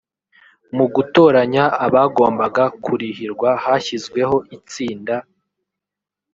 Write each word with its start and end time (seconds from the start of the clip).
mu 0.75 0.85
gutoranya 0.95 1.63
abagombaga 1.85 2.63
kurihirwa 2.83 3.49
hashyizweho 3.63 4.35
itsinda 4.57 5.15